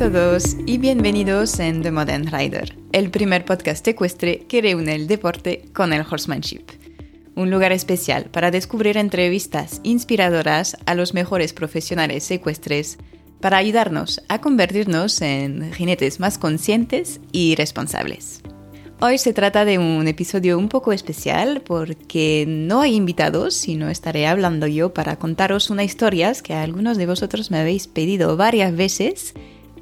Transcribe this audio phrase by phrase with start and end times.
[0.00, 5.66] todos y bienvenidos en The Modern Rider, el primer podcast ecuestre que reúne el deporte
[5.74, 6.62] con el horsemanship.
[7.34, 12.96] Un lugar especial para descubrir entrevistas inspiradoras a los mejores profesionales ecuestres
[13.40, 18.40] para ayudarnos a convertirnos en jinetes más conscientes y responsables.
[19.02, 24.26] Hoy se trata de un episodio un poco especial porque no hay invitados, sino estaré
[24.26, 29.34] hablando yo para contaros unas historias que algunos de vosotros me habéis pedido varias veces,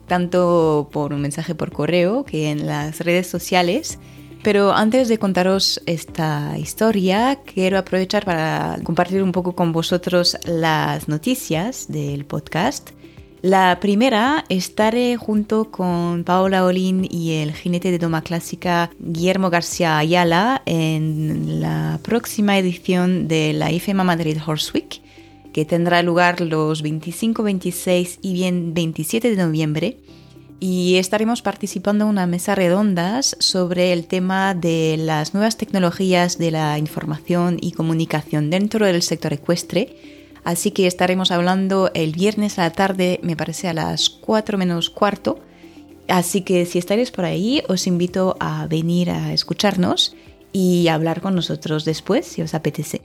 [0.09, 3.98] tanto por un mensaje por correo que en las redes sociales.
[4.43, 11.09] Pero antes de contaros esta historia, quiero aprovechar para compartir un poco con vosotros las
[11.09, 12.91] noticias del podcast
[13.43, 19.97] la primera, estaré junto con Paola Olin y el jinete de doma clásica Guillermo García
[19.97, 25.01] Ayala en la próxima edición de la IFEMA Madrid Horse Week,
[25.59, 29.97] que tendrá lugar los 25, 26 y bien 27 de noviembre.
[30.61, 36.53] Y estaremos participando en una mesa redondas sobre el tema de las nuevas tecnologías de
[36.53, 39.97] la información y comunicación dentro del sector ecuestre
[40.45, 44.91] Así que estaremos hablando el viernes a la tarde, me parece a las 4 menos
[44.91, 45.41] cuarto.
[46.06, 50.14] Así que si estaréis por ahí, os invito a venir a escucharnos
[50.53, 52.98] y hablar con nosotros después, si os apetece.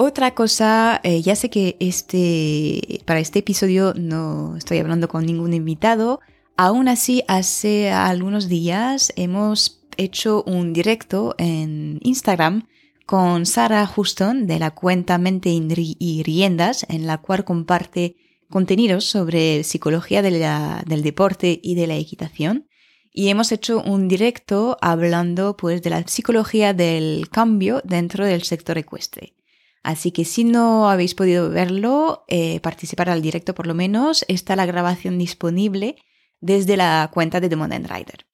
[0.00, 5.54] Otra cosa, eh, ya sé que este, para este episodio no estoy hablando con ningún
[5.54, 6.20] invitado,
[6.56, 12.68] aún así hace algunos días hemos hecho un directo en Instagram
[13.06, 18.14] con Sara Houston de la cuenta Mente y Riendas, en la cual comparte
[18.48, 22.68] contenidos sobre psicología del deporte y de la equitación.
[23.12, 28.78] Y hemos hecho un directo hablando pues de la psicología del cambio dentro del sector
[28.78, 29.32] ecuestre.
[29.82, 34.56] Así que si no habéis podido verlo, eh, participar al directo por lo menos, está
[34.56, 35.96] la grabación disponible
[36.40, 38.26] desde la cuenta de The Modern Rider.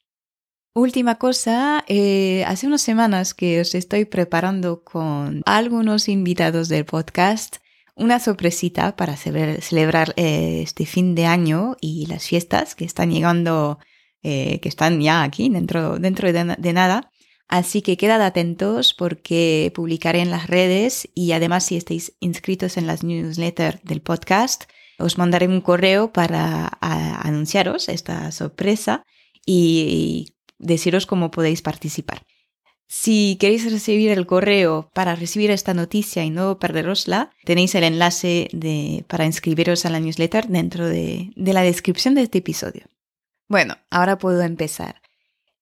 [0.74, 7.58] Última cosa, eh, hace unas semanas que os estoy preparando con algunos invitados del podcast
[7.94, 13.78] una sorpresita para celebrar eh, este fin de año y las fiestas que están llegando,
[14.20, 17.12] que están ya aquí dentro, dentro de, de nada.
[17.48, 22.86] Así que quedad atentos porque publicaré en las redes y además si estáis inscritos en
[22.86, 24.64] las newsletters del podcast,
[24.98, 29.04] os mandaré un correo para anunciaros esta sorpresa
[29.44, 32.22] y deciros cómo podéis participar.
[32.86, 38.48] Si queréis recibir el correo para recibir esta noticia y no perderosla, tenéis el enlace
[38.52, 42.86] de, para inscribiros a la newsletter dentro de, de la descripción de este episodio.
[43.48, 45.03] Bueno, ahora puedo empezar.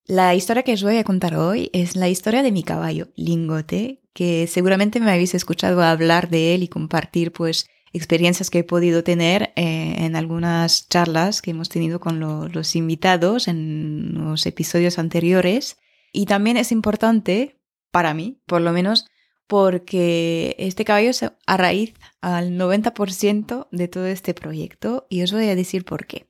[0.06, 4.02] La historia que os voy a contar hoy es la historia de mi caballo, Lingote,
[4.12, 9.04] que seguramente me habéis escuchado hablar de él y compartir pues experiencias que he podido
[9.04, 15.76] tener eh, en algunas charlas que hemos tenido con los invitados en los episodios anteriores.
[16.12, 17.60] Y también es importante,
[17.92, 19.06] para mí, por lo menos,
[19.46, 25.48] porque este caballo es a raíz al 90% de todo este proyecto y os voy
[25.48, 26.26] a decir por qué.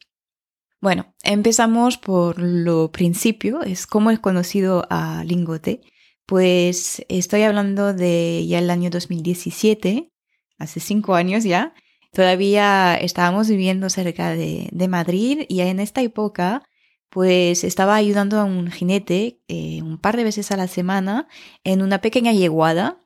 [0.83, 5.81] Bueno, empezamos por lo principio, es cómo he conocido a Lingote.
[6.27, 10.11] Pues estoy hablando de ya el año 2017,
[10.59, 11.73] hace cinco años ya,
[12.13, 16.65] todavía estábamos viviendo cerca de, Madrid y en esta época
[17.11, 21.29] pues estaba ayudando a un jinete eh, un par de veces a la semana
[21.63, 22.99] en una pequeña yeguada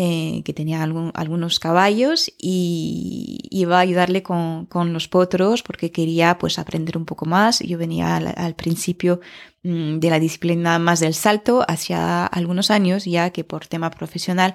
[0.00, 6.60] eh, que tenía algunos caballos y iba a ayudarle con, los potros porque quería pues
[6.60, 7.58] aprender un poco más.
[7.58, 9.18] Yo venía al, principio
[9.64, 14.54] mm, de la disciplina más del salto hacia algunos años ya que por tema profesional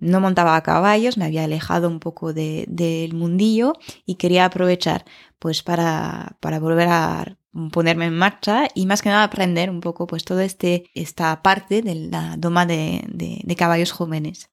[0.00, 3.74] no montaba a caballos, me había alejado un poco del mundillo
[4.06, 5.04] y quería aprovechar
[5.38, 7.36] pues para, para volver a
[7.72, 11.80] ponerme en marcha y más que nada aprender un poco pues todo este, esta parte
[11.80, 14.50] de la doma de, de, caballos jóvenes.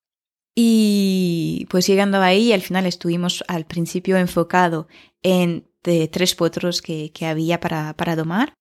[0.59, 4.88] Y pues llegando ahí, al final estuvimos al principio enfocado
[5.21, 8.57] en tres potros que, que había para, para domar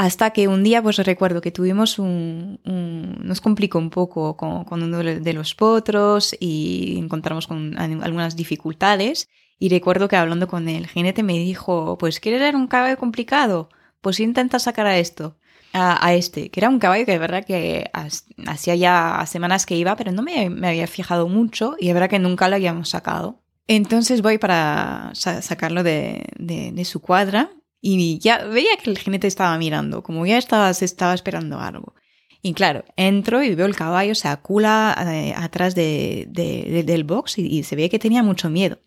[0.00, 4.96] hasta que un día, pues recuerdo que tuvimos un, nos complicó un poco con, uno
[4.96, 9.28] de los potros y encontramos con algunas dificultades.
[9.58, 13.68] Y recuerdo que hablando con el jinete me dijo, pues ¿quieres ver un caballo complicado?
[14.00, 15.36] Pues intenta sacar a esto,
[15.72, 17.90] a, este, que era un caballo que de verdad que
[18.46, 22.18] hacía ya semanas que iba, pero no me, había fijado mucho y de verdad que
[22.18, 23.40] nunca lo habíamos sacado.
[23.66, 27.50] Entonces voy para sacarlo de, de su cuadra
[27.80, 31.94] y ya veía que el jinete estaba mirando, como ya estaba, se estaba esperando algo.
[32.42, 37.62] Y claro, entro y veo el caballo, se acula eh, atrás de, del box y,
[37.64, 38.78] se ve que tenía mucho miedo.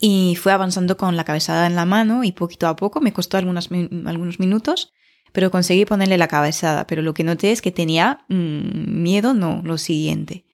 [0.00, 3.36] y fue avanzando con la cabezada en la mano y poquito a poco, me costó
[3.36, 3.70] algunos,
[4.06, 4.92] algunos minutos,
[5.32, 6.86] pero conseguí ponerle la cabezada.
[6.86, 10.44] Pero lo que noté es que tenía mm, miedo, no, lo siguiente.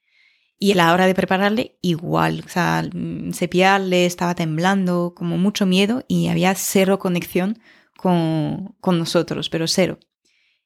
[0.59, 2.43] Y a la hora de prepararle, igual.
[2.47, 7.59] O sea, mm, cepillarle, estaba temblando, como mucho miedo y había cero conexión
[7.97, 9.99] con, con nosotros, pero cero.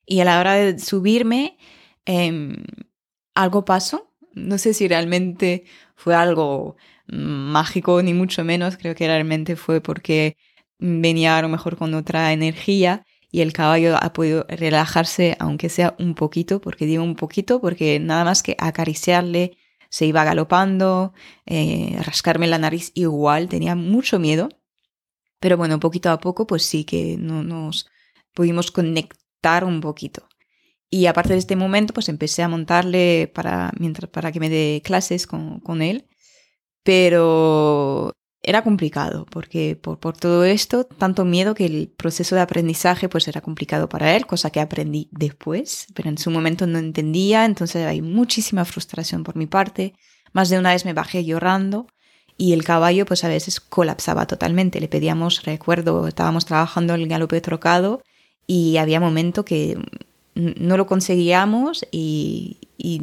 [0.06, 1.58] Y a la hora de subirme,
[2.06, 2.56] em,
[3.34, 4.14] algo pasó.
[4.34, 5.64] No sé si realmente
[5.96, 6.76] fue algo
[7.06, 8.76] mágico, ni mucho menos.
[8.76, 10.37] Creo que realmente fue porque
[10.78, 15.94] venía a lo mejor con otra energía y el caballo ha podido relajarse, aunque sea
[15.98, 19.56] un poquito, porque digo un poquito, porque nada más que acariciarle
[19.90, 21.12] se iba galopando,
[21.46, 24.48] eh, rascarme la nariz igual, tenía mucho miedo.
[25.40, 27.88] Pero bueno, poquito a poco, pues sí que no, nos
[28.34, 30.28] pudimos conectar un poquito.
[30.90, 34.82] Y aparte de este momento, pues empecé a montarle para, mientras, para que me dé
[34.84, 36.06] clases con, con él
[36.88, 43.08] pero era complicado porque por, por, todo esto, tanto miedo que el proceso de aprendizaje
[43.08, 47.44] pues era complicado para él, cosa que aprendí después, pero en su momento no entendía,
[47.44, 49.94] entonces hay muchísima frustración por mi parte.
[50.32, 51.87] Más de una vez me bajé llorando
[52.37, 54.81] y el caballo pues a veces colapsaba totalmente.
[54.81, 58.02] Le pedíamos, recuerdo, estábamos trabajando el galope trocado
[58.46, 59.76] y había momento que
[60.38, 62.58] no lo conseguíamos y,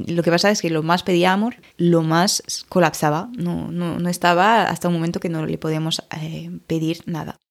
[0.08, 3.30] lo que pasa es que lo más pedíamos, lo más colapsaba.
[3.38, 7.42] No, no, estaba hasta un momento que no le podíamos eh, pedir nada.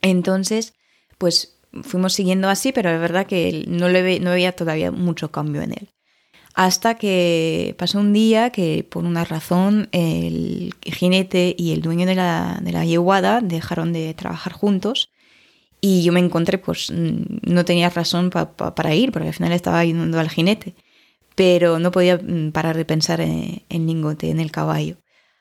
[0.00, 0.74] Entonces,
[1.16, 5.62] pues fuimos siguiendo así, pero es verdad que no, le no había todavía mucho cambio
[5.62, 5.90] en él.
[6.54, 12.16] Hasta que pasó un día que por una razón el jinete y el dueño de
[12.16, 15.11] la, de la yeguada dejaron de trabajar juntos
[15.84, 20.20] y yo me encontré, pues no tenía razón para ir, porque al final estaba yendo
[20.20, 20.76] al jinete,
[21.34, 24.96] pero no podía mm, parar de pensar en, en Lingote, en el caballo.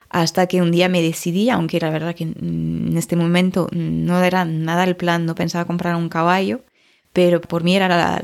[0.09, 4.43] Hasta que un día me decidí, aunque era verdad que en este momento no era
[4.43, 6.63] nada el plan, no pensaba comprar un caballo,
[7.13, 8.21] pero por mí era la,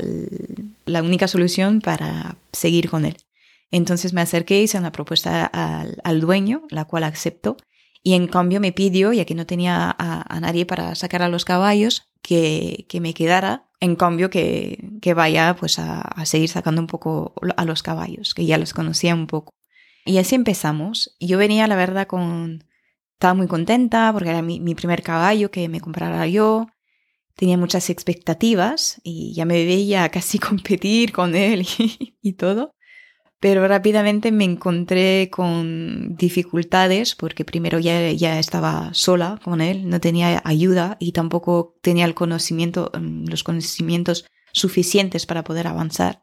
[0.86, 3.16] la única solución para seguir con él.
[3.70, 7.56] Entonces me acerqué, hice una propuesta al, al dueño, la cual aceptó,
[8.02, 11.44] y en cambio me pidió, ya que no tenía a, nadie para sacar a los
[11.44, 16.80] caballos, que, que me quedara, en cambio que, que vaya pues a, a, seguir sacando
[16.80, 19.52] un poco a los caballos, que ya los conocía un poco.
[20.04, 21.16] Y así empezamos.
[21.20, 22.64] Yo venía, la verdad, con...
[23.14, 26.68] Estaba muy contenta porque era mi, mi primer caballo que me comprara yo.
[27.34, 32.74] Tenía muchas expectativas y ya me veía casi competir con él y, y todo
[33.40, 40.00] pero rápidamente me encontré con dificultades porque primero ya, ya estaba sola con él, no
[40.00, 46.22] tenía ayuda y tampoco tenía el conocimiento, mm, los conocimientos suficientes para poder avanzar.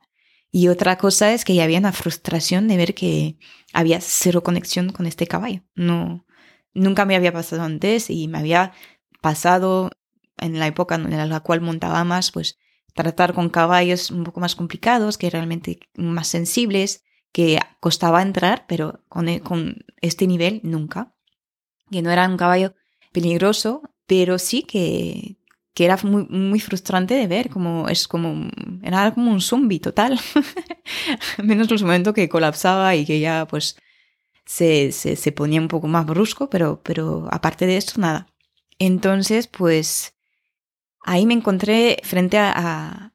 [0.51, 3.37] Y otra cosa es que ya había una frustración de ver que
[3.73, 5.63] había cero conexión con este caballo.
[5.75, 6.25] No,
[6.73, 8.73] nunca me había pasado antes y me había
[9.21, 9.89] pasado
[10.37, 12.57] en la época en la cual montaba más, pues
[12.93, 17.04] tratar con caballos un poco más complicados, que realmente más sensibles,
[17.35, 21.13] que costaba entrar, pero con, e, con este nivel nunca.
[21.91, 22.75] Que no era un caballo
[23.11, 25.35] peligroso, pero sí que,
[25.73, 28.49] que era muy, muy frustrante de ver, como es como
[28.83, 30.17] era como un zombie total.
[31.43, 33.75] Menos los momentos que colapsaba y que ya pues
[34.45, 38.27] se, se, se, ponía un poco más brusco, pero, pero aparte de eso, nada.
[38.79, 40.15] Entonces, pues
[41.01, 43.13] ahí me encontré frente a, a,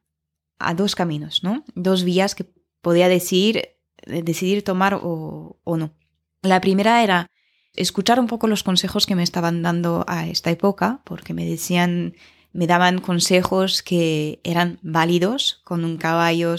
[0.59, 1.63] a dos caminos, ¿no?
[1.73, 2.45] Dos vías que
[2.83, 5.93] podía decir decidir tomar o, no.
[6.41, 7.27] La primera era
[7.73, 12.15] escuchar un poco los consejos que me estaban dando a esta época, porque me decían,
[12.53, 16.55] me daban consejos que eran válidos con un caballo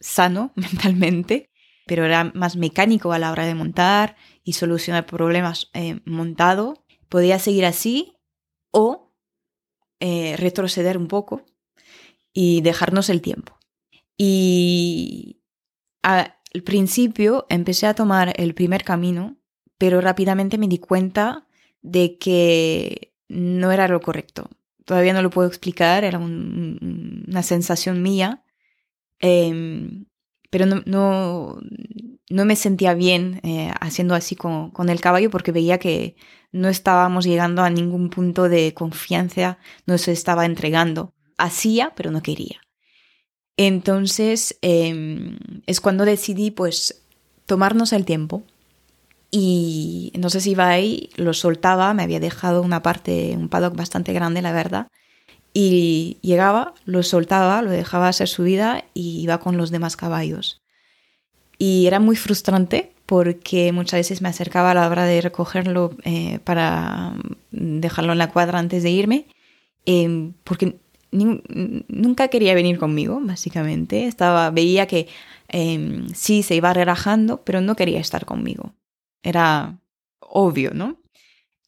[0.00, 1.50] sano mentalmente,
[1.86, 6.84] pero era más mecánico a la hora de montar y solucionar problemas eh, montado.
[7.08, 8.14] Podía seguir así
[8.70, 9.12] o
[10.00, 11.44] eh, retroceder un poco
[12.32, 13.58] y dejarnos el tiempo.
[14.16, 15.40] Y
[16.02, 19.36] a, al principio empecé a tomar el primer camino,
[19.78, 21.46] pero rápidamente me di cuenta
[21.82, 24.50] de que no era lo correcto.
[24.84, 28.42] Todavía no lo puedo explicar, era una sensación mía,
[29.20, 30.06] em,
[30.50, 35.78] pero no, no, me sentía bien eh, haciendo así con, con, el caballo porque veía
[35.78, 36.16] que
[36.50, 41.14] no estábamos llegando a ningún punto de confianza, no se estaba entregando.
[41.38, 42.60] Hacía, pero no quería.
[43.62, 45.36] Entonces em,
[45.66, 47.02] es cuando decidí pues
[47.44, 48.42] tomarnos el tiempo
[49.30, 54.40] y entonces iba ahí, lo soltaba, me había dejado una parte, un paddock bastante grande
[54.40, 54.86] la verdad,
[55.52, 60.62] y llegaba, lo soltaba, lo dejaba hacer su vida y iba con los demás caballos.
[61.58, 66.38] Y era muy frustrante porque muchas veces me acercaba a la hora de recogerlo eh,
[66.44, 67.12] para
[67.50, 69.26] dejarlo en la cuadra antes de irme,
[69.84, 70.79] eh, porque
[71.12, 74.06] nunca quería venir conmigo, básicamente.
[74.06, 75.08] Estaba, veía que
[75.48, 78.74] em, sí se iba relajando, pero no quería estar conmigo.
[79.22, 79.78] Era
[80.20, 81.00] obvio, ¿no?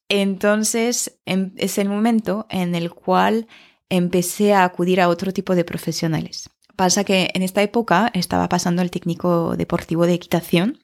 [0.09, 3.47] Entonces em, es el momento en el cual
[3.89, 6.51] empecé a acudir a otro tipo de profesionales.
[6.77, 10.79] Pasa que en esta época estaba pasando el técnico deportivo de equitación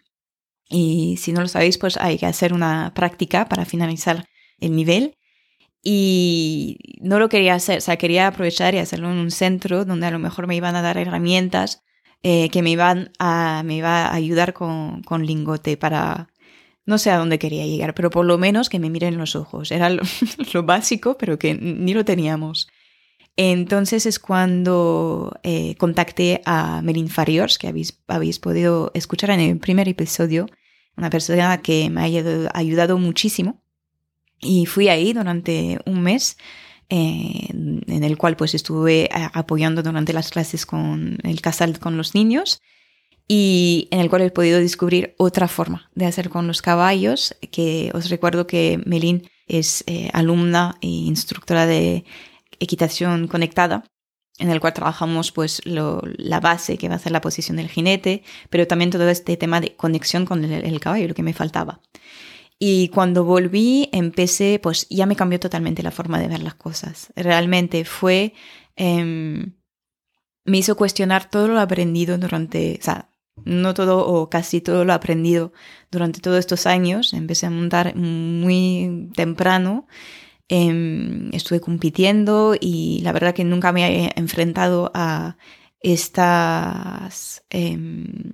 [0.69, 4.27] y si no lo sabéis, pues hay que hacer una práctica para finalizar
[4.61, 5.18] el nivel
[5.83, 10.07] y no lo quería hacer, o sea, quería aprovechar y hacerlo en un centro donde
[10.07, 11.83] a lo mejor me iban a dar herramientas
[12.23, 16.31] eh, que me iban a, me iba a ayudar con, con, lingote para,
[16.85, 19.71] no sé a dónde quería llegar, pero por lo menos que me miren los ojos.
[19.71, 20.03] Era lo,
[20.65, 22.69] básico, pero que ni lo teníamos.
[23.37, 29.59] Entonces es cuando eh, contacté a Melin Fariors, que habéis, habéis podido escuchar en el
[29.59, 30.47] primer episodio,
[30.97, 33.63] una persona que me ha ayudado muchísimo
[34.41, 36.37] y fui ahí durante un mes,
[36.91, 41.97] eh, en el cual pues estuve eh, apoyando durante las clases con el casal con
[41.97, 42.63] los niños
[43.29, 47.91] y en el cual he podido descubrir otra forma de hacer con los caballos, que
[47.93, 52.05] os recuerdo que Melin es eh, alumna e instructora de
[52.59, 53.85] equitación conectada,
[54.39, 57.69] en el cual trabajamos pues lo, la base que va a ser la posición del
[57.69, 61.35] jinete, pero también todo este tema de conexión con el, el caballo, lo que me
[61.35, 61.81] faltaba.
[62.59, 67.13] Y cuando volví, empecé, pues ya me cambió totalmente la forma de ver las cosas.
[67.15, 68.35] Realmente fue,
[68.77, 69.55] em,
[70.45, 73.11] me hizo cuestionar todo lo aprendido durante, o sea,
[73.45, 75.53] no todo o casi todo lo aprendido
[75.91, 77.13] durante todos estos años.
[77.15, 79.87] Empecé a montar muy temprano.
[80.49, 85.37] Em, estuve compitiendo y la verdad que nunca me he enfrentado a
[85.81, 88.33] estas em,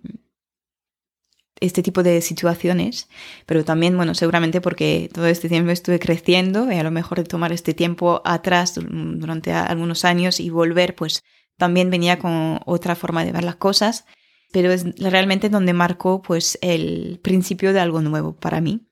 [1.65, 3.09] este tipo de situaciones,
[3.47, 7.25] pero también, bueno, seguramente porque todo este tiempo estuve creciendo y a lo mejor de
[7.25, 11.23] tomar este tiempo atrás durante algunos años y volver, pues
[11.57, 14.05] también venía con otra forma de ver las cosas,
[14.53, 18.87] pero es realmente donde marcó pues el principio de algo nuevo para mí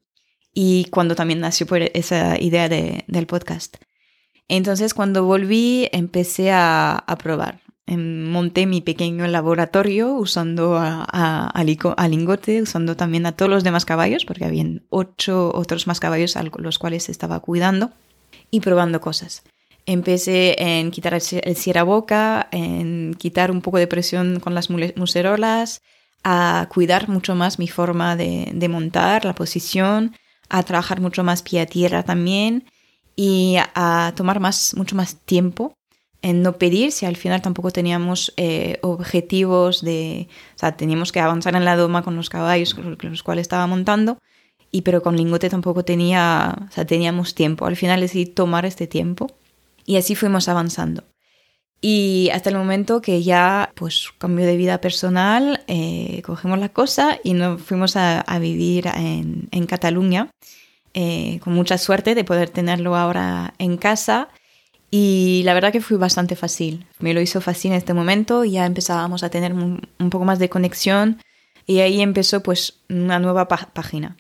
[0.55, 3.77] y cuando también nació por esa idea de, del podcast.
[4.49, 7.61] Entonces cuando volví empecé a, a probar,
[7.97, 11.05] monté mi pequeño laboratorio usando a,
[11.47, 16.37] a, Lingote, usando también a todos los demás caballos, porque habían ocho otros más caballos
[16.37, 17.91] a los cuales estaba cuidando,
[18.51, 19.43] y probando cosas.
[19.85, 25.83] Empecé en quitar el cierra boca, en quitar un poco de presión con las muserolas,
[26.23, 30.15] a cuidar mucho más mi forma de, de montar, la posición,
[30.49, 32.65] a trabajar mucho más pie a tierra también
[33.17, 35.75] y a tomar más, mucho más tiempo
[36.23, 41.21] en no pedir si al final tampoco teníamos eh, objetivos de, o sea, teníamos que
[41.21, 44.19] avanzar en la doma con los caballos con los cuales estaba montando,
[44.71, 47.67] y pero con lingote tampoco tenía, o sea, teníamos tiempo.
[47.67, 49.27] Al final decidí tomar este tiempo
[49.85, 51.05] y así fuimos avanzando.
[51.81, 57.19] Y hasta el momento que ya, pues, cambio de vida personal, eh, cogemos la cosa
[57.25, 60.31] y nos fuimos a, vivir en, en Cataluña,
[60.95, 64.29] eh, con mucha suerte de poder tenerlo ahora en casa
[64.95, 66.85] y la verdad que fue bastante fácil.
[66.99, 69.81] Me lo hizo fácil en este momento ya empezábamos a tener un,
[70.11, 71.19] poco más de conexión
[71.67, 74.19] y ahí empezó pues una nueva página.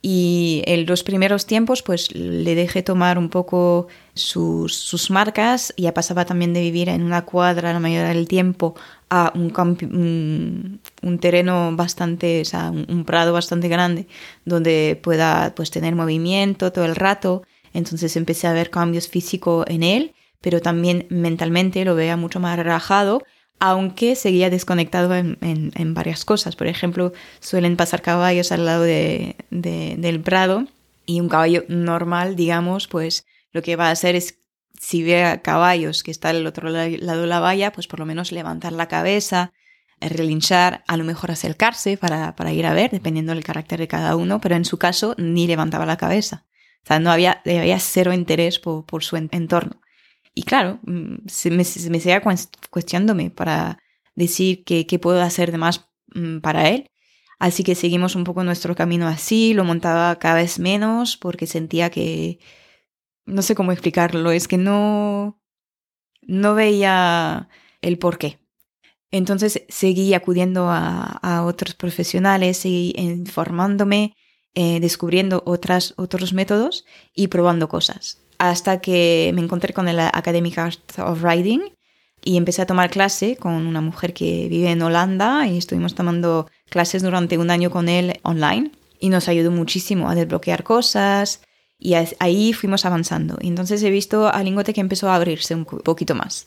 [0.00, 5.74] Y en los primeros tiempos pues le dejé tomar un poco sus, sus marcas.
[5.76, 8.76] Ya pasaba también de vivir en una cuadra la mayoría del tiempo
[9.10, 14.06] a un terreno bastante, o sea, un, un, prado bastante grande
[14.44, 17.42] donde pueda pues tener movimiento todo el rato
[17.74, 22.56] entonces empecé a ver cambios físicos en él, pero también mentalmente lo veía mucho más
[22.56, 23.22] relajado,
[23.58, 26.56] aunque seguía desconectado en, varias cosas.
[26.56, 30.66] Por ejemplo, suelen pasar caballos al lado de, del prado
[31.06, 34.38] y un caballo normal, digamos, pues lo que va a hacer es
[34.80, 38.32] si ve caballos que están al otro lado de la valla, pues por lo menos
[38.32, 39.52] levantar la cabeza,
[40.00, 44.16] relinchar, a lo mejor acercarse para, para ir a ver, dependiendo del carácter de cada
[44.16, 46.44] uno, pero en su caso ni levantaba la cabeza.
[46.84, 49.80] O sea, no había, había cero interés por, por su entorno.
[50.34, 52.22] Y claro, mm, se me, se me seguía
[52.70, 53.78] cuestionándome para
[54.14, 56.90] decir qué, qué puedo hacer de más mm, para él.
[57.38, 61.90] Así que seguimos un poco nuestro camino así, lo montaba cada vez menos porque sentía
[61.90, 62.38] que,
[63.26, 65.40] no sé cómo explicarlo, es que no,
[66.22, 67.48] no veía
[67.82, 68.38] el por qué.
[69.10, 74.16] Entonces seguí acudiendo a, a otros profesionales, seguí informándome
[74.54, 76.84] eh, descubriendo otras, otros métodos
[77.14, 78.18] y probando cosas.
[78.38, 81.62] Hasta que me encontré con el Academic Art of Riding
[82.24, 86.48] y empecé a tomar clase con una mujer que vive en Holanda y estuvimos tomando
[86.70, 91.42] clases durante un año con él online y nos ayudó muchísimo a desbloquear cosas
[91.78, 93.36] y ahí fuimos avanzando.
[93.40, 96.46] Entonces he visto a Lingote que empezó a abrirse un poquito más.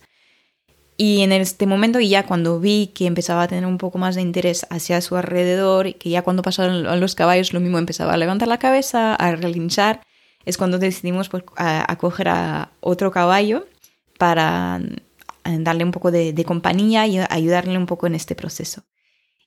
[1.00, 4.16] Y en este momento, y ya cuando vi que empezaba a tener un poco más
[4.16, 8.13] de interés hacia su alrededor, y que ya cuando pasaron los caballos lo mismo empezaba
[8.13, 10.01] a levantar la cabeza, a relinchar,
[10.46, 13.68] es cuando decidimos pues, a, coger a otro caballo
[14.18, 14.82] para
[15.46, 18.84] eh, darle un poco de, compañía y ayudarle un poco en este proceso.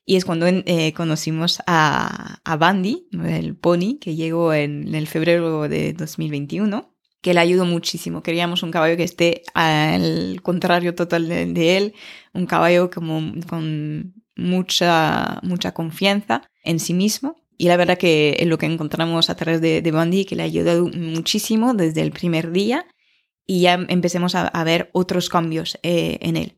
[0.05, 5.67] Y es cuando eh, conocimos a, a Bandy, el pony, que llegó en, el febrero
[5.67, 6.90] de 2021
[7.21, 8.23] que le ayudó muchísimo.
[8.23, 11.93] Queríamos un caballo que esté al contrario total de, él,
[12.33, 17.35] un caballo como con mucha, mucha confianza en sí mismo.
[17.57, 20.41] Y la verdad que es lo que encontramos a través de, de Bundy, que le
[20.41, 22.87] ha ayudado muchísimo desde el primer día
[23.45, 26.57] y ya empecemos a, ver otros cambios eh, en él.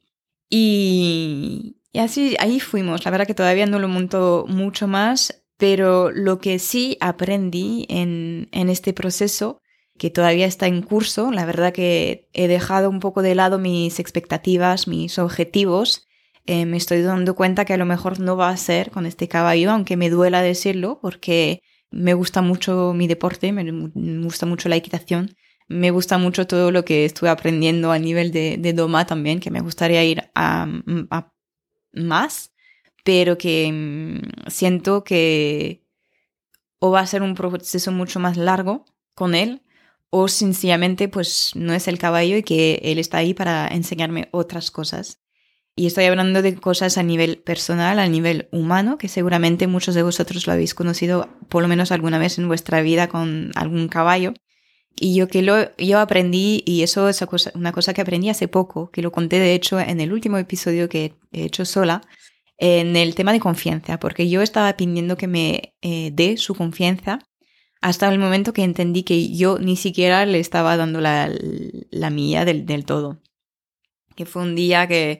[0.49, 3.03] Y, y, así ahí fuimos.
[3.03, 8.47] La verdad que todavía no lo monto mucho más, pero lo que sí aprendí en,
[8.51, 9.62] en este proceso
[9.97, 11.31] que todavía está en curso.
[11.31, 16.07] La verdad que he dejado un poco de lado mis expectativas, mis objetivos.
[16.45, 19.27] Eh, me estoy dando cuenta que a lo mejor no va a ser con este
[19.27, 23.63] caballo, aunque me duela decirlo, porque me gusta mucho mi deporte, me,
[24.21, 25.35] gusta mucho la equitación,
[25.69, 29.51] me gusta mucho todo lo que estuve aprendiendo a nivel de, de Doma también, que
[29.51, 30.67] me gustaría ir a,
[31.11, 31.31] a
[31.93, 32.51] más,
[33.05, 35.83] pero que mm, siento que
[36.79, 39.61] o va a ser un proceso mucho más largo con él
[40.15, 44.69] o sencillamente pues no es el caballo y que él está ahí para enseñarme otras
[44.69, 45.23] cosas.
[45.75, 50.03] Y estoy hablando de cosas a nivel personal, a nivel humano, que seguramente muchos de
[50.03, 54.35] vosotros lo habéis conocido por lo menos alguna vez en vuestra vida con algún caballo.
[54.95, 58.91] Y yo que lo yo aprendí, y eso es una cosa que aprendí hace poco,
[58.91, 62.03] que lo conté de hecho en el último episodio que he hecho sola,
[62.59, 67.17] en el tema de confianza, porque yo estaba pidiendo que me eh, dé su confianza
[67.83, 71.29] hasta el momento que entendí que yo ni siquiera le estaba dando la,
[71.91, 73.19] la mía del, del, todo.
[74.15, 75.19] Que fue un día que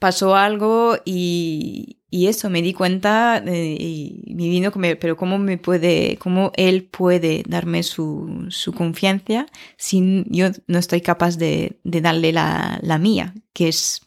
[0.00, 6.16] pasó algo y, y eso, me di cuenta y me vino, pero cómo me puede,
[6.18, 9.46] cómo él puede darme su, su confianza
[9.76, 14.00] si yo no estoy capaz de, de darle la, la mía, que es,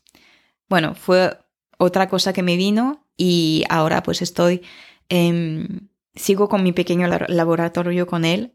[0.67, 1.37] bueno, fue
[1.77, 4.63] otra cosa que me vino y ahora pues estoy...
[5.07, 5.89] en
[6.19, 8.53] sigo con mi pequeño laboratorio con él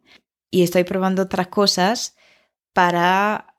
[0.50, 2.14] y estoy probando otras cosas
[2.74, 3.57] para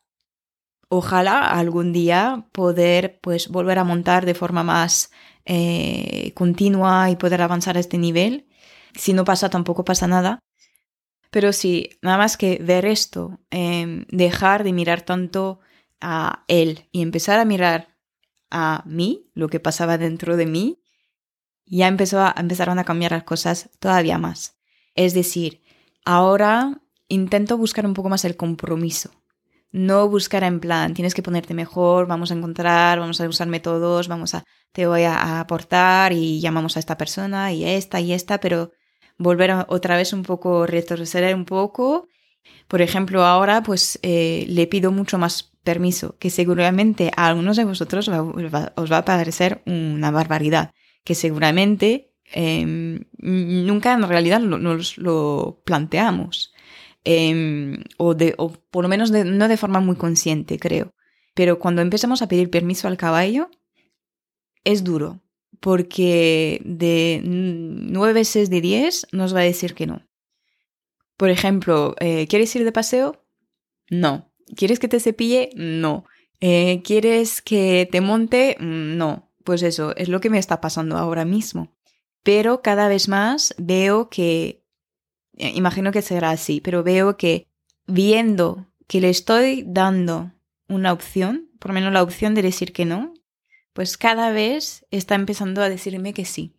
[0.90, 5.12] ojalá algún día poder pues volver a montar de forma más
[5.46, 8.48] eh, continua y poder avanzar a este nivel.
[8.94, 10.40] Si no pasa tampoco pasa nada.
[11.32, 15.60] Pero sí, nada más que ver esto, em, dejar de mirar tanto
[16.00, 17.98] a él y empezar a mirar
[18.52, 20.80] a mí, lo que pasaba dentro de mí,
[21.66, 24.58] ya empezó a, empezaron a cambiar las cosas todavía más.
[24.94, 25.62] Es decir,
[26.06, 29.12] ahora intento buscar un poco más el compromiso.
[29.72, 34.08] No buscar en plan, tienes que ponerte mejor, vamos a encontrar, vamos a usar métodos,
[34.08, 38.40] vamos a, te voy a, aportar y llamamos a esta persona y esta y esta,
[38.40, 38.72] pero
[39.18, 42.08] volver otra vez un poco, retroceder un poco.
[42.70, 47.66] Por ejemplo, ahora pues eh, le pido mucho más permiso, que seguramente a algunos de
[47.66, 50.72] vosotros os va a parecer una barbaridad
[51.06, 56.54] que seguramente em, nunca en realidad nos lo planteamos.
[57.06, 60.92] Em, o, de, o por lo menos no de forma muy consciente, creo.
[61.36, 63.50] Pero cuando empezamos a pedir permiso al caballo,
[64.64, 65.22] es duro,
[65.60, 70.08] porque de nueve veces de diez nos va a decir que no.
[71.18, 73.24] Por ejemplo, eh, ¿quieres ir de paseo?
[73.90, 74.32] No.
[74.56, 75.52] ¿Quieres que te cepille?
[75.56, 76.06] No.
[76.42, 78.58] Eh, ¿Quieres que te monte?
[78.60, 81.72] No pues eso, es lo que me está pasando ahora mismo.
[82.24, 84.64] Pero cada vez más veo que,
[85.38, 87.48] eh, imagino que será así, pero veo que
[87.88, 90.34] viendo que le estoy dando
[90.68, 93.14] una opción, por lo menos la opción de decir que no,
[93.74, 96.56] pues cada vez está empezando a decirme que sí.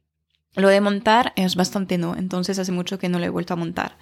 [0.54, 3.56] Lo de montar es bastante no, entonces hace mucho que no le he vuelto a
[3.56, 3.98] montar.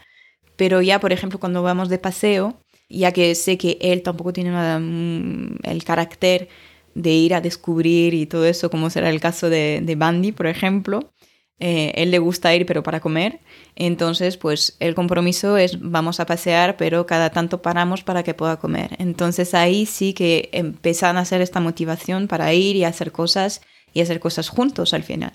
[0.56, 4.50] Pero ya, por ejemplo, cuando vamos de paseo, ya que sé que él tampoco tiene
[4.52, 6.48] mm, el carácter
[6.94, 10.46] de ir a descubrir y todo eso, como será el caso de, de Bandy, por
[10.46, 11.12] ejemplo.
[11.60, 13.40] Eh, él le gusta ir, pero para comer.
[13.76, 18.58] Entonces, pues el compromiso es vamos a pasear, pero cada tanto paramos para que pueda
[18.58, 18.96] comer.
[18.98, 23.60] Entonces ahí sí que empiezan a hacer esta motivación para ir y hacer cosas
[23.92, 25.34] y hacer cosas juntos al final.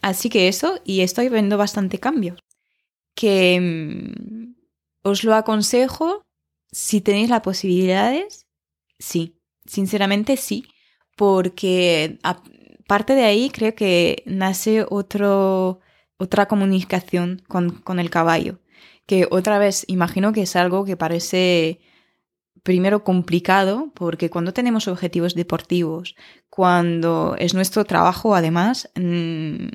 [0.00, 2.36] Así que eso, y estoy viendo bastante cambio.
[3.14, 4.54] Que mm,
[5.02, 6.22] os lo aconsejo
[6.70, 8.46] si tenéis las posibilidades,
[8.98, 10.64] sí, sinceramente sí
[11.16, 12.18] porque
[12.86, 15.80] parte de ahí creo que nace otro,
[16.16, 18.60] otra comunicación con, con el caballo,
[19.06, 21.80] que otra vez imagino que es algo que parece
[22.62, 26.14] primero complicado porque cuando tenemos objetivos deportivos,
[26.48, 29.66] cuando es nuestro trabajo además, mm,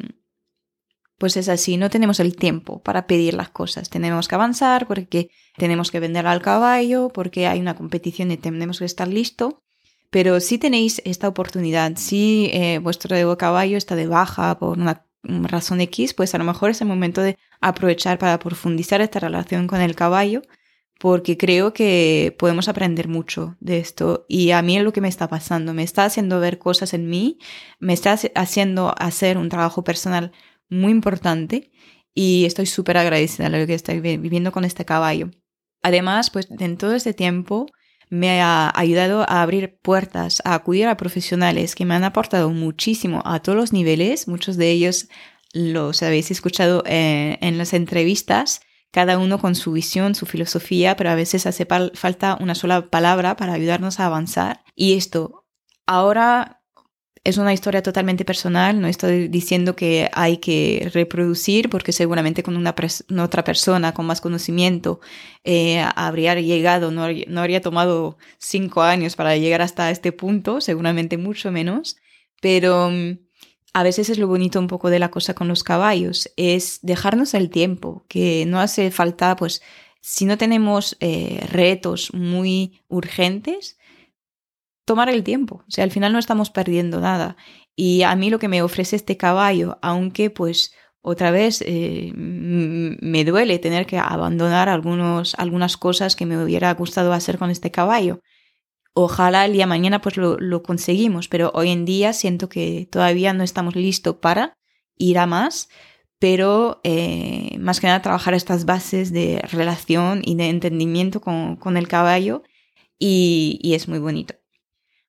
[1.17, 3.89] pues es así, no tenemos el tiempo para pedir las cosas.
[3.89, 8.80] Tenemos que avanzar porque tenemos que vender al caballo, porque hay una competición y tenemos
[8.80, 9.63] que estar listo.
[10.10, 15.82] Pero si tenéis esta oportunidad, si eh, vuestro caballo está de baja por una razón
[15.82, 19.82] X, pues a lo mejor es el momento de aprovechar para profundizar esta relación con
[19.82, 20.41] el caballo,
[21.00, 24.26] porque creo que podemos aprender mucho de esto.
[24.30, 27.10] Y a mí es lo que me está pasando, me está haciendo ver cosas en
[27.10, 27.39] mí,
[27.80, 30.32] me está haciendo hacer un trabajo personal
[30.70, 31.72] muy importante
[32.13, 35.30] y estoy súper agradecida de lo que estoy viviendo con este caballo.
[35.84, 37.67] Además, pues en todo este tiempo
[38.10, 43.22] me ha ayudado a abrir puertas, a acudir a profesionales que me han aportado muchísimo
[43.26, 44.28] a todos los niveles.
[44.28, 45.08] Muchos de ellos
[45.54, 51.10] los habéis escuchado eh, en las entrevistas, cada uno con su visión, su filosofía, pero
[51.10, 54.63] a veces hace falta una sola palabra para ayudarnos a avanzar.
[54.76, 55.46] Y esto,
[55.86, 56.57] ahora
[57.27, 62.55] es una historia totalmente personal, no estoy diciendo que hay que reproducir porque seguramente con
[62.55, 62.73] una,
[63.21, 65.01] otra persona con más conocimiento
[65.43, 71.17] eh, habría llegado, no, no habría tomado cinco años para llegar hasta este punto, seguramente
[71.17, 71.97] mucho menos,
[72.41, 73.17] pero mm,
[73.73, 77.33] a veces es lo bonito un poco de la cosa con los caballos, es dejarnos
[77.33, 79.61] el tiempo, que no hace falta, pues,
[79.99, 83.77] si no tenemos eh, retos muy urgentes,
[84.88, 85.63] tomar el tiempo.
[85.67, 87.36] O sea, al final no estamos perdiendo nada.
[87.76, 93.26] Y a mí lo que me ofrece este caballo, aunque pues otra vez eh, me
[93.26, 98.21] duele tener que abandonar algunos, algunas cosas que me hubiera gustado hacer con este caballo.
[98.93, 103.34] Ojalá el día mañana pues lo, lo conseguimos, pero hoy en día siento que todavía
[103.34, 104.54] no estamos listos para
[104.97, 105.67] ir a más,
[106.19, 111.76] pero eh, más que nada trabajar estas bases de relación y de entendimiento con, con
[111.76, 112.41] el caballo
[112.97, 114.36] y, y es muy bonito.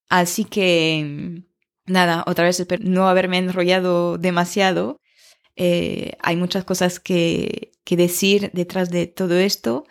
[0.08, 1.42] Así que,
[1.86, 5.00] nada, otra vez no haberme enrollado demasiado.
[5.56, 9.84] Eh, hay muchas cosas que, decir detrás de todo esto,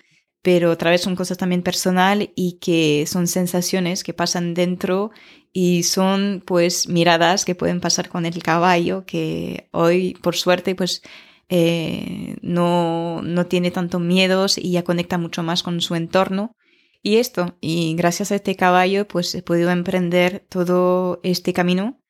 [0.44, 5.12] pero otra vez son cosas también personal y que son sensaciones que pasan dentro
[5.52, 11.02] y son pues miradas que pueden pasar con el caballo que hoy por suerte pues
[11.50, 16.56] eh, no, no tiene tantos miedos y ya conecta mucho más con su entorno
[17.02, 22.02] y esto, y gracias a este caballo, pues he podido emprender todo este camino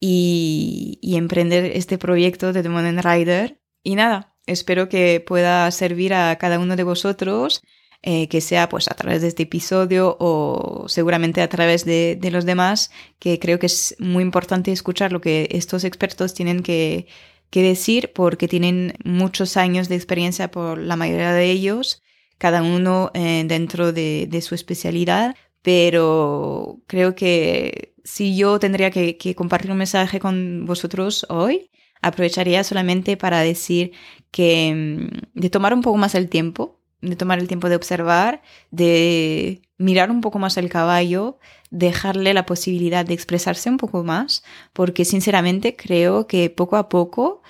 [0.00, 3.60] y, emprender este proyecto de The Modern Rider.
[3.82, 7.62] Y nada, espero que pueda servir a cada uno de vosotros,
[8.02, 12.44] eh, que sea pues a través de este episodio o seguramente a través de, los
[12.44, 17.06] demás, que creo que es muy importante escuchar lo que estos expertos tienen que
[17.50, 22.03] decir porque tienen muchos años de experiencia por la mayoría de ellos
[22.38, 29.70] cada uno eh, dentro de, su especialidad, pero creo que si yo tendría que, compartir
[29.70, 31.70] un mensaje con vosotros hoy,
[32.02, 33.92] aprovecharía solamente para decir
[34.30, 38.42] que mm, de tomar un poco más el tiempo, de tomar el tiempo de observar,
[38.70, 41.38] de mirar un poco más el caballo,
[41.70, 47.42] dejarle la posibilidad de expresarse un poco más, porque sinceramente creo que poco a poco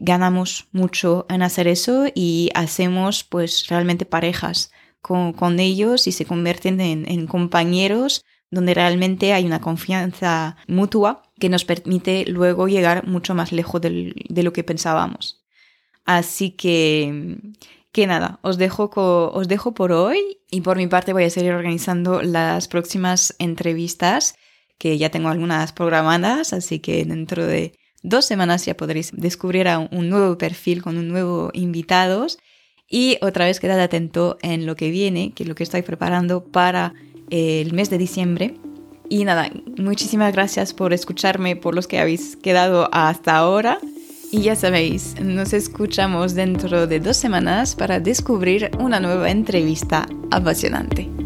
[0.00, 6.24] ganamos mucho en hacer eso y hacemos pues realmente parejas con, con ellos y se
[6.24, 13.34] convierten en, compañeros donde realmente hay una confianza mutua que nos permite luego llegar mucho
[13.34, 15.42] más lejos de lo que pensábamos.
[16.04, 17.38] Así que,
[17.92, 18.90] que nada, os dejo,
[19.32, 24.34] os dejo por hoy y por mi parte voy a seguir organizando las próximas entrevistas
[24.78, 30.08] que ya tengo algunas programadas, así que dentro de dos semanas ya podréis descubrir un
[30.08, 32.38] nuevo perfil con un nuevo invitados.
[32.88, 36.44] Y otra vez quedad atento en lo que viene, que es lo que estoy preparando
[36.44, 36.92] para
[37.30, 38.54] el mes de diciembre.
[39.08, 43.78] Y nada, muchísimas gracias por escucharme, por los que habéis quedado hasta ahora.
[44.30, 51.21] Y ya sabéis, nos escuchamos dentro de dos semanas para descubrir una nueva entrevista apasionante.